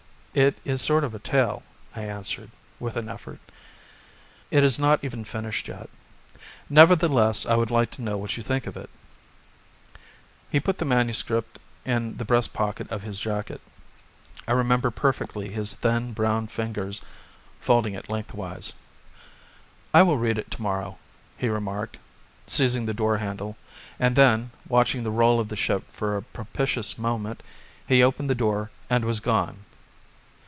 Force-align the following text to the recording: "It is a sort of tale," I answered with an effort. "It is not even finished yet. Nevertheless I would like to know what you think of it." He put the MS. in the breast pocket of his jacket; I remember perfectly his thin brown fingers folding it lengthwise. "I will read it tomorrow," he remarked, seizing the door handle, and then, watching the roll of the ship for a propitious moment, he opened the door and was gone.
"It 0.33 0.59
is 0.63 0.79
a 0.79 0.83
sort 0.85 1.03
of 1.03 1.21
tale," 1.23 1.61
I 1.93 2.03
answered 2.03 2.51
with 2.79 2.95
an 2.95 3.09
effort. 3.09 3.39
"It 4.49 4.63
is 4.63 4.79
not 4.79 5.03
even 5.03 5.25
finished 5.25 5.67
yet. 5.67 5.89
Nevertheless 6.69 7.45
I 7.45 7.57
would 7.57 7.69
like 7.69 7.91
to 7.91 8.01
know 8.01 8.15
what 8.17 8.37
you 8.37 8.41
think 8.41 8.65
of 8.65 8.77
it." 8.77 8.89
He 10.49 10.61
put 10.61 10.77
the 10.77 10.85
MS. 10.85 11.21
in 11.83 12.15
the 12.15 12.23
breast 12.23 12.53
pocket 12.53 12.89
of 12.89 13.03
his 13.03 13.19
jacket; 13.19 13.59
I 14.47 14.53
remember 14.53 14.89
perfectly 14.89 15.49
his 15.49 15.75
thin 15.75 16.13
brown 16.13 16.47
fingers 16.47 17.01
folding 17.59 17.93
it 17.93 18.09
lengthwise. 18.09 18.71
"I 19.93 20.01
will 20.01 20.15
read 20.15 20.37
it 20.37 20.49
tomorrow," 20.49 20.97
he 21.37 21.49
remarked, 21.49 21.97
seizing 22.47 22.85
the 22.85 22.93
door 22.93 23.17
handle, 23.17 23.57
and 23.99 24.15
then, 24.15 24.51
watching 24.65 25.03
the 25.03 25.11
roll 25.11 25.41
of 25.41 25.49
the 25.49 25.57
ship 25.57 25.83
for 25.91 26.15
a 26.15 26.21
propitious 26.23 26.97
moment, 26.97 27.43
he 27.85 28.01
opened 28.01 28.29
the 28.29 28.33
door 28.33 28.71
and 28.89 29.03
was 29.03 29.19
gone. 29.19 29.65